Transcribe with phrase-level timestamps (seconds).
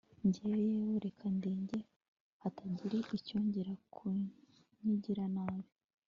[0.27, 1.77] Njye yewe reka ngende
[2.41, 4.05] hatagira icyongera ku
[4.89, 5.67] ngirira nabi